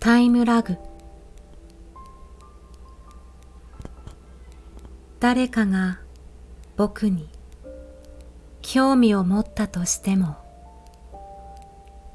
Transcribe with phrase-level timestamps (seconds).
[0.00, 0.78] タイムラグ。
[5.20, 6.00] 誰かが
[6.78, 7.28] 僕に
[8.62, 10.38] 興味を持ったとしても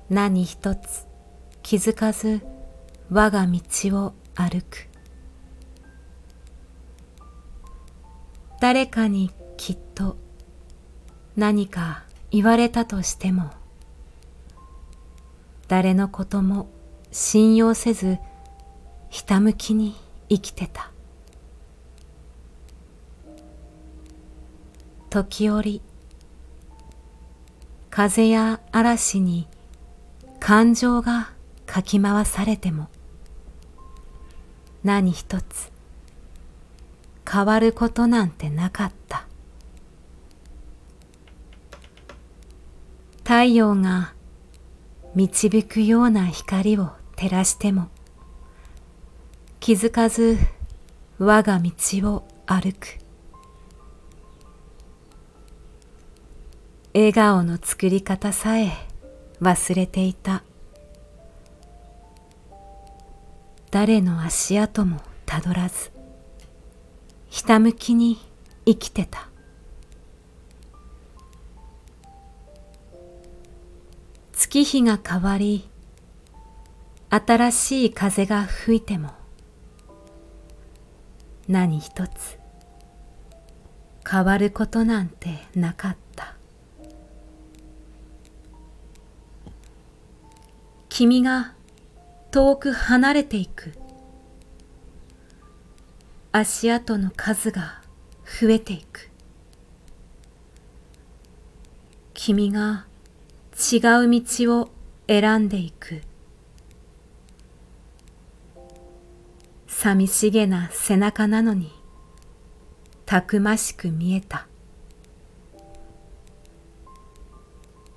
[0.09, 1.05] 何一つ
[1.61, 2.41] 気づかず
[3.11, 3.61] 我が道
[4.04, 4.88] を歩く。
[8.59, 10.17] 誰かにきっと
[11.36, 13.52] 何か言われたとしても
[15.68, 16.68] 誰のことも
[17.18, 18.18] 信用せず
[19.10, 19.96] ひたむきに
[20.28, 20.92] 生きてた。
[25.10, 25.82] 時折
[27.89, 29.47] 風や嵐に
[30.41, 31.32] 感情が
[31.65, 32.89] かき回されても
[34.83, 35.72] 何一つ
[37.25, 39.25] 変わることなんてなかった。
[43.19, 44.13] 太陽が
[45.16, 47.89] 導くような光を照らしても
[49.59, 50.38] 気づかず
[51.17, 51.71] 我が道
[52.13, 52.99] を歩く。
[56.93, 58.71] 笑顔の作り方さえ
[59.41, 60.43] 忘れていた。
[63.71, 65.91] 誰の足跡もたどらず
[67.30, 68.17] ひたむきに
[68.66, 69.30] 生きてた。
[74.33, 75.69] 月日が変わり
[77.17, 79.11] 新しい風が吹いても
[81.47, 82.38] 何一つ
[84.05, 86.36] 変わることなんてなかった。
[90.89, 91.53] 君が
[92.31, 93.71] 遠く離れていく。
[96.33, 97.81] 足跡の数が
[98.25, 99.09] 増えていく。
[102.13, 102.86] 君が
[103.55, 104.69] 違う道を
[105.08, 106.02] 選んでいく。
[109.85, 111.71] 寂しげな背中なのに
[113.05, 114.47] たくましく見えた。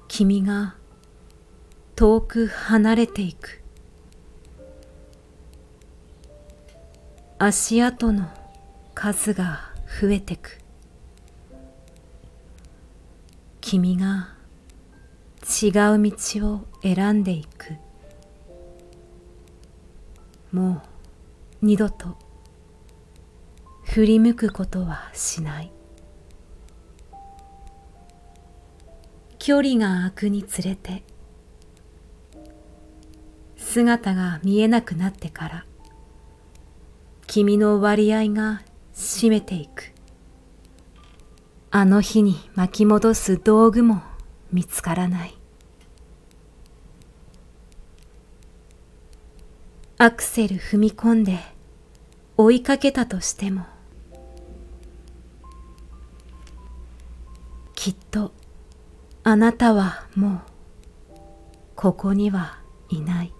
[0.07, 0.75] 君が
[1.97, 3.63] 遠く離れていく。
[7.39, 8.29] 足跡の
[8.93, 10.59] 数が増えてく。
[13.63, 14.35] 君が
[15.43, 17.73] 違う道を選んでいく。
[20.53, 20.98] もう
[21.61, 22.17] 二度と。
[23.83, 25.73] 振り向くことはしない。
[29.39, 31.03] 距離が空くにつれて
[33.57, 35.65] 姿が見えなくなってから
[37.27, 38.61] 君の割合が
[38.95, 39.93] 占めていく。
[41.71, 44.03] あの日に巻き戻す道具も
[44.53, 45.38] 見つからない。
[50.01, 51.41] アクセル踏み込んで
[52.37, 53.67] 追いかけたとしても
[57.75, 58.33] きっと
[59.25, 60.41] あなたはもう
[61.75, 62.61] ここには
[62.91, 63.33] いない。